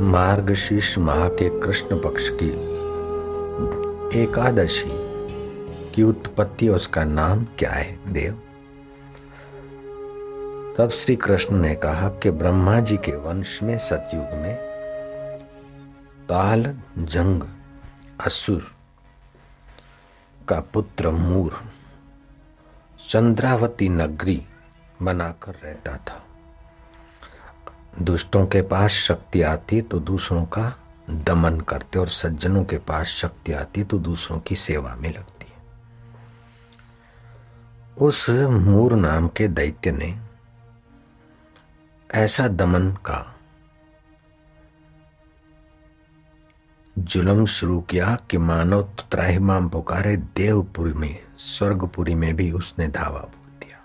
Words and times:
मार्गशीर्ष 0.00 0.98
माह 0.98 1.28
के 1.28 1.60
कृष्ण 1.60 2.00
पक्ष 2.00 2.28
की 2.28 2.50
एकादशी 4.22 4.90
की 5.94 6.02
उत्पत्ति, 6.02 6.68
उसका 6.68 7.04
नाम 7.04 7.44
क्या 7.44 7.70
है, 7.70 8.12
देव? 8.12 8.42
तब 10.78 10.90
श्री 10.90 11.16
कृष्ण 11.16 11.56
ने 11.56 11.74
कहा 11.74 12.08
कि 12.08 12.30
ब्रह्मा 12.30 12.80
जी 12.80 12.96
के 12.96 13.16
वंश 13.16 13.62
में 13.62 13.78
सतयुग 13.78 14.24
में 14.24 14.56
ताल, 16.28 16.80
जंग, 16.98 17.42
असुर 18.20 18.74
का 20.48 20.60
पुत्र 20.60 21.10
मूर, 21.10 21.60
चंद्रावती 23.08 23.88
नगरी 23.88 24.42
बनाकर 25.02 25.52
रहता 25.64 25.96
था। 25.96 26.27
दुष्टों 28.02 28.46
के 28.46 28.62
पास 28.62 28.90
शक्ति 28.90 29.42
आती 29.42 29.82
तो 29.82 30.00
दूसरों 30.00 30.44
का 30.44 30.78
दमन 31.10 31.60
करते 31.60 31.98
और 31.98 32.08
सज्जनों 32.08 32.64
के 32.64 32.78
पास 32.78 33.06
शक्ति 33.06 33.52
आती 33.52 33.84
तो 33.84 33.98
दूसरों 33.98 34.40
की 34.40 34.56
सेवा 34.56 34.94
में 34.94 35.14
लगती 35.14 35.46
है। 35.48 35.62
उस 37.98 38.30
मूर 38.30 38.92
नाम 38.92 39.28
के 39.28 39.48
दैत्य 39.48 39.90
ने 39.90 40.18
ऐसा 42.10 42.48
दमन 42.48 42.92
का 42.92 43.34
जुलम 46.98 47.46
शुरू 47.46 47.80
किया 47.80 48.18
कि 48.30 48.38
मानव 48.38 48.82
त्राहिमाम 48.82 49.68
पुकारे 49.68 50.16
देवपुरी 50.16 50.92
में, 50.92 51.22
स्वर्गपुरी 51.38 52.14
में 52.14 52.36
भी 52.36 52.52
उसने 52.52 52.88
धावा 52.88 53.20
बोल 53.20 53.60
दिया। 53.60 53.78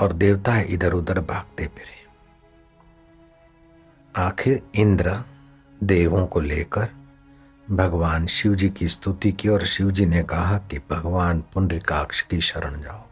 और 0.00 0.12
देवता 0.12 0.60
इधर 0.60 0.92
उधर 0.92 1.20
भागते 1.20 1.66
फिरे। 1.66 2.07
आखिर 4.16 4.62
इंद्र 4.74 5.24
देवों 5.84 6.26
को 6.26 6.40
लेकर 6.40 6.88
भगवान 7.70 8.26
शिव 8.26 8.54
जी 8.54 8.70
की 8.70 8.88
स्तुति 8.88 9.32
की 9.32 9.48
और 9.48 9.64
शिव 9.64 9.90
जी 9.90 10.06
ने 10.06 10.22
कहा 10.22 10.58
कि 10.58 10.78
भगवान 10.78 11.40
पुनरिकाक्ष 11.40 12.20
की 12.20 12.40
शरण 12.40 12.82
जाओ। 12.82 13.02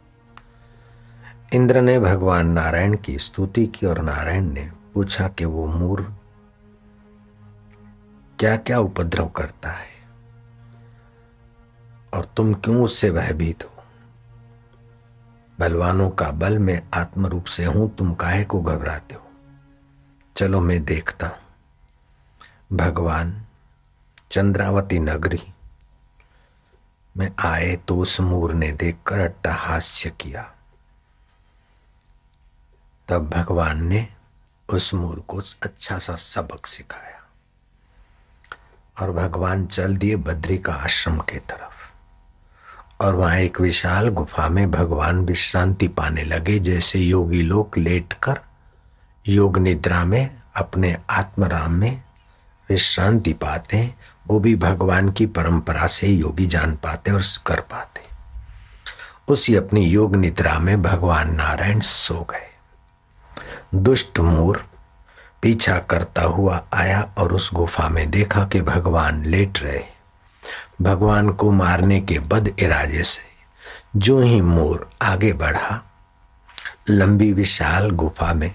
इंद्र 1.53 1.81
ने 1.81 2.01
भगवान 2.01 2.49
नारायण 2.49 2.97
की 2.97 3.19
स्तुति 3.19 3.67
की 3.67 3.87
और 3.87 4.03
नारायण 4.03 4.45
ने 4.45 4.71
पूछा 4.95 5.29
कि 5.29 5.45
वो 5.45 5.67
मूर 5.67 6.17
क्या 8.39 8.57
क्या 8.57 8.79
उपद्रव 8.79 9.29
करता 9.29 9.71
है? 9.71 9.89
और 12.15 12.29
तुम 12.37 12.55
क्यों 12.55 12.85
उससे 12.85 13.11
भयभीत 13.11 13.65
हो? 13.65 13.85
बलवानों 15.61 16.11
का 16.11 16.31
बल 16.31 16.59
में 16.59 16.83
आत्म 16.95 17.27
रूप 17.27 17.45
से 17.45 17.65
हूँ, 17.65 17.97
तुम 17.97 18.15
काहे 18.15 18.45
को 18.45 18.61
घबराते 18.61 19.15
हो? 19.15 19.26
चलो 20.37 20.61
मैं 20.61 20.85
देखता 20.85 21.27
हूँ। 21.27 21.39
भगवान, 22.73 23.43
चंद्रावती 24.31 24.99
नगरी। 24.99 25.43
में 27.17 27.31
आए 27.39 27.77
तो 27.77 27.99
उस 27.99 28.21
मूर 28.21 28.55
ने 28.55 28.73
देखकर 28.73 29.19
अट्टहास्य 29.19 30.11
किया। 30.11 30.55
तब 33.09 33.31
भगवान 33.31 33.87
ने 33.87 34.09
उस 34.69 34.95
मूर 34.95 35.25
को 35.29 35.37
अच्छा 35.63 35.99
सा 35.99 36.17
सबक 36.17 36.67
सिखाया। 36.67 37.23
और 39.01 39.13
भगवान 39.13 39.67
चल 39.67 39.97
दिए 39.97 40.17
बद्री 40.17 40.59
का 40.59 40.73
आश्रम 40.73 41.19
के 41.19 41.39
तरफ़। 41.39 41.93
और 43.05 43.15
वहाँ 43.15 43.37
एक 43.37 43.61
विशाल 43.61 44.09
गुफा 44.09 44.49
में 44.49 44.71
भगवान 44.71 45.27
विश्रांति 45.27 45.89
पाने 45.89 46.25
लगे, 46.25 46.59
जैसे 46.59 46.99
योगी 46.99 47.43
लोग 47.43 47.79
लेटकर 47.79 48.41
योग 49.29 49.59
निद्रा 49.59 50.05
में, 50.05 50.37
अपने 50.57 50.97
आत्मराम 51.11 51.73
में 51.73 52.03
विश्रांति 52.71 53.33
पाते 53.33 53.77
हैं, 53.77 53.99
वो 54.27 54.41
भी 54.41 54.57
भगवान 54.57 55.13
की 55.13 55.27
परंपरा 55.27 55.87
से 55.87 56.07
योगी 56.07 56.47
जान 56.47 56.77
पाते 56.77 57.11
और 57.11 57.23
कर 57.47 57.61
पाते। 57.61 58.01
उसी 59.29 59.55
अपनी 59.55 59.87
योग 59.87 60.17
निद्रा 60.17 60.59
में 60.59 60.83
भगवान 60.83 61.35
नारायण 61.35 61.81
सो 61.81 62.27
गए। 62.31 62.49
दुष्ट 63.75 64.21
मूर 64.21 64.65
पीछा 65.43 65.79
करता 65.79 66.23
हुआ 66.23 66.65
आया 66.73 67.11
और 67.19 67.33
उस 67.33 67.51
गुफा 67.53 67.89
में 67.89 68.11
देखा 68.11 68.45
कि 68.45 68.61
भगवान 68.61 69.25
लेट 69.25 69.59
रहे 69.59 69.85
भगवान 70.83 71.29
को 71.29 71.51
मारने 71.51 72.01
के 72.01 72.19
बद 72.19 72.55
इरादे 72.59 73.03
से 73.03 73.23
जो 73.97 74.21
ही 74.21 74.41
मोर 74.41 74.91
आगे 75.03 75.33
बढ़ा, 75.33 75.83
लंबी 76.91 77.33
विशाल 77.33 77.91
गुफा 77.91 78.35
में 78.35 78.55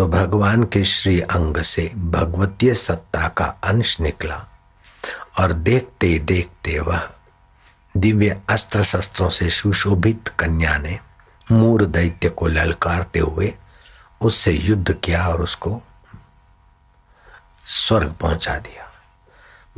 तो 0.00 0.08
भगवान 0.08 0.64
के 0.64 0.84
श्री 0.84 1.20
अंग 1.20 1.56
से 1.56 1.92
भगवतीय 1.96 2.74
सत्ता 2.74 3.28
का 3.28 3.44
अंश 3.44 4.00
निकला 4.00 4.46
और 5.38 5.52
देखते 5.52 6.18
देखते 6.18 6.78
वह 6.78 7.08
दिव्य 7.96 8.40
अस्त्र 8.48 8.82
शस्त्रों 8.82 9.28
से 9.28 9.50
सुशोभित 9.50 10.28
कन्या 10.28 10.78
ने 10.78 10.98
मूर 11.52 11.84
दैत्य 11.84 12.28
को 12.28 12.46
ललकारते 12.46 13.18
हुए 13.18 13.54
उससे 14.20 14.52
युद्ध 14.52 14.92
किया 14.92 15.28
और 15.28 15.42
उसको 15.42 15.82
स्वर्ग 17.66 18.12
पहुँचा 18.12 18.58
दिया। 18.58 18.92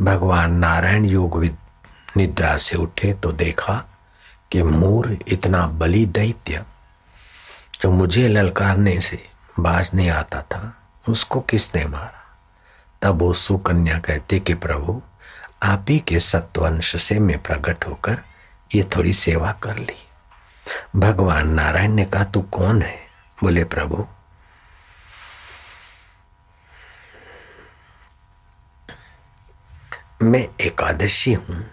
भगवान 0.01 0.53
नारायण 0.55 1.05
योग 1.05 1.45
निद्रा 2.17 2.57
से 2.57 2.77
उठे 2.77 3.15
तो 3.15 3.33
देखा 3.33 3.85
कि 4.51 4.63
मूर 4.63 5.19
इतना 5.29 5.67
बली 5.67 6.07
दैत्य 6.07 6.65
जो 7.83 7.93
मुझे 7.93 8.29
ललकारने 8.29 9.01
से 9.01 9.32
बाज 9.61 9.91
नहीं 9.95 10.11
आता 10.11 10.43
था। 10.43 10.77
उसको 11.09 11.41
किसने 11.41 11.85
मारा? 11.85 12.39
तब 13.03 13.19
वो 13.19 13.33
सुकन्या 13.33 13.99
कहते 13.99 14.41
कि 14.41 14.55
प्रभु, 14.55 15.03
आप 15.63 15.87
ही 15.89 15.99
के 15.99 16.21
सत्वंश 16.21 17.03
से 17.03 17.19
मैं 17.19 17.43
प्रकट 17.43 17.87
होकर 17.87 18.19
ये 18.75 18.85
थोड़ी 18.97 19.13
सेवा 19.13 19.53
कर 19.53 19.77
ली। 19.77 20.09
भगवान 20.97 21.49
नारायण 21.49 21.93
ने 21.93 22.05
कहा, 22.05 22.25
तू 22.25 22.41
कौन 22.41 22.83
है? 22.83 22.99
बोले, 23.43 23.65
प्रभु, 23.65 24.07
मैं 30.23 30.49
एकादशी 30.61 31.33
हूँ। 31.33 31.67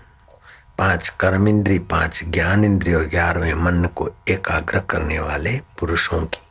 पाँच 0.78 1.10
कर्म 1.10 1.48
इंद्री, 1.48 1.80
पाँच 1.80 2.24
ज्ञान 2.24 2.66
इंद्रिय 2.66 2.96
और 2.96 3.06
ग्यारहवें 3.06 3.54
मन 3.54 3.86
को 3.86 4.10
एकाग्र 4.30 4.80
करने 4.80 5.20
वाले 5.20 5.62
पुरुषों 5.80 6.26
की। 6.26 6.49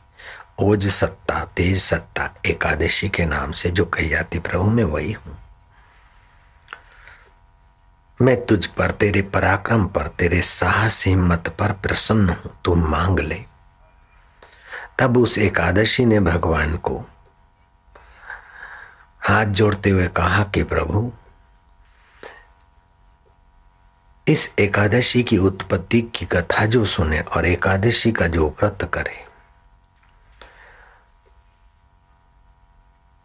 ओज 0.61 0.89
सत्ता, 0.89 1.45
तेज 1.45 1.81
सत्ता, 1.81 2.33
एकादशी 2.45 3.09
के 3.09 3.25
नाम 3.25 3.51
से 3.51 3.71
जो 3.71 3.85
कही 3.85 4.09
जाती 4.09 4.39
प्रभु, 4.39 4.63
मैं 4.63 4.83
वही 4.83 5.11
हूँ। 5.11 5.37
मैं 8.21 8.45
तुझ 8.45 8.65
पर, 8.65 8.91
तेरे 8.91 9.21
पराक्रम 9.21 9.87
पर, 9.87 10.07
तेरे 10.07 10.41
साहस, 10.41 11.07
हिम्मत 11.07 11.49
पर 11.49 11.71
प्रसन्न 11.71 12.29
हूँ, 12.29 12.61
तू 12.65 12.75
मांग 12.75 13.19
ले। 13.19 13.45
तब 14.99 15.17
उस 15.17 15.37
एकादशी 15.37 16.05
ने 16.05 16.19
भगवान 16.19 16.77
को 16.77 17.05
हाथ 19.21 19.45
जोड़ते 19.45 19.89
हुए 19.89 20.07
कहा 20.07 20.43
कि 20.43 20.63
प्रभु, 20.63 21.11
इस 24.27 24.53
एकादशी 24.59 25.23
की 25.23 25.37
उत्पत्ति 25.37 26.01
की 26.01 26.25
कथा 26.25 26.65
जो 26.65 26.85
सुने 26.85 27.19
और 27.19 27.45
एकादशी 27.45 28.11
का 28.11 28.27
जो 28.27 28.49
व्रत 28.49 28.91
करे 28.93 29.28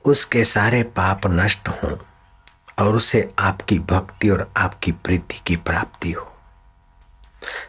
उसके 0.04 0.44
सारे 0.44 0.82
पाप 0.97 1.26
नष्ट 1.26 1.69
हों 1.69 1.97
और 2.78 2.94
उसे 2.97 3.28
आपकी 3.38 3.78
भक्ति 3.78 4.28
और 4.28 4.50
आपकी 4.56 4.92
प्रीति 4.92 5.41
की 5.47 5.56
प्राप्ति 5.56 6.12
हो। 6.12 6.30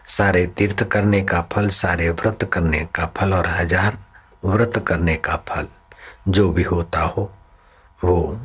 सारे 0.08 0.46
तीर्थ 0.48 0.84
करने 0.84 1.22
का 1.22 1.42
फल, 1.42 1.70
सारे 1.70 2.10
व्रत 2.10 2.50
करने 2.54 2.86
का 2.96 3.06
फल 3.18 3.34
और 3.34 3.48
हज़ार 3.48 3.98
व्रत 4.46 4.84
करने 4.88 5.16
का 5.16 5.36
फल, 5.50 5.68
जो 6.28 6.50
भी 6.50 6.64
होता 6.64 7.02
हो, 7.02 7.32
वो 8.04 8.40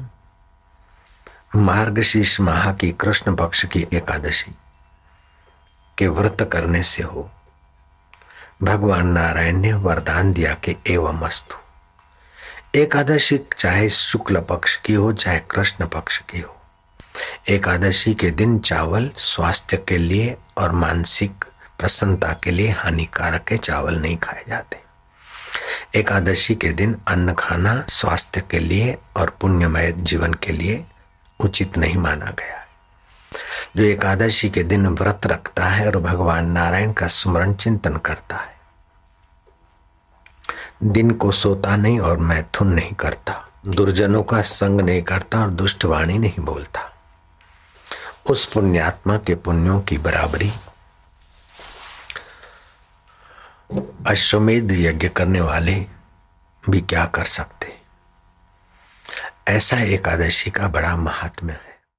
मार्गशीर्ष 1.57 2.41
माह 2.41 2.73
की 2.73 2.91
कृष्ण 2.93 3.35
पक्ष 3.37 3.65
की 3.65 3.87
एकादशी 3.93 4.55
के 5.99 6.09
व्रत 6.09 6.49
करने 6.53 6.83
से 6.83 7.03
हो। 7.03 7.31
भगवान 8.63 9.07
नारायण 9.07 9.57
ने 9.57 9.73
वरदान 9.73 10.33
दिया 10.33 10.55
कि 10.55 10.77
एवं 10.87 11.21
अस्तु। 11.21 11.57
एकादशी 12.75 13.39
चाहे 13.59 13.89
शुक्ल 13.91 14.41
पक्ष 14.51 14.77
की 14.85 14.95
हो, 14.95 15.13
चाहे 15.13 15.39
कृष्ण 15.51 15.87
पक्ष 15.87 16.19
की 16.31 16.41
हो। 16.41 16.57
एकादशी 17.49 18.15
के 18.15 18.31
दिन 18.31 18.59
चावल 18.59 19.11
स्वास्थ्य 19.19 19.77
के 19.89 19.99
लिए 19.99 20.37
और 20.59 20.73
मानसिक 20.73 21.45
प्रसन्नता 21.79 22.33
के 22.45 22.51
लिए 22.51 22.71
हानिकारक 22.79 23.53
है, 23.53 23.59
चावल 23.59 23.99
नहीं 24.01 24.17
खाए 24.17 24.45
जाते। 24.49 24.79
एकादशी 25.99 26.55
के 26.55 26.73
दिन 26.73 26.97
अन्न 27.09 27.35
खाना 27.39 27.75
स्वास्थ्य 27.89 28.43
के 28.51 28.59
लिए 28.59 28.97
और 29.17 29.37
पुण्यमय 29.41 29.93
जीवन 29.99 30.35
के 30.43 30.53
लिए 30.53 30.85
उचित 31.41 31.79
नहीं 31.79 31.97
माना 31.97 32.31
गया 32.39 32.59
जो 33.77 33.85
एकादशी 33.85 34.51
के 34.51 34.63
दिन 34.63 34.87
व्रत 34.87 35.27
रखता 35.27 35.65
है 35.65 35.87
और 35.87 35.97
भगवान 36.01 36.51
नारायण 36.51 36.93
का 36.93 37.07
स्मरण 37.09 37.55
चिंतन 37.55 37.97
करता 37.97 38.37
है 38.37 38.59
दिन 40.83 41.11
को 41.11 41.33
सोता 41.33 41.77
नहीं 41.77 42.01
और 42.01 42.17
मैथुन 42.17 42.69
नहीं 42.69 42.93
करता, 42.93 43.49
दुर्जनों 43.67 44.23
का 44.23 44.43
संग 44.43 44.81
नहीं 44.81 45.03
करता 45.03 45.41
और 45.41 45.51
दुष्ट 45.51 45.85
वाणी 45.85 46.19
नहीं 46.19 46.45
बोलता। 46.45 46.81
उस 48.31 48.47
पुण्यात्मा 48.47 49.19
के 49.19 49.35
पुण्यों 49.35 49.81
की 49.81 49.99
बराबरी। 49.99 50.53
अश्वमेध 54.07 54.73
यज्ञ 54.73 55.09
करने 55.09 55.41
वाले 55.41 55.87
भी 56.71 56.81
क्या 56.81 57.05
कर 57.05 57.25
सकते? 57.25 57.79
ऐसा 59.49 59.77
एकादशी 59.77 60.51
का 60.51 60.69
बड़ा 60.69 60.97
महात्म्य 60.97 61.53
है। 61.53 61.70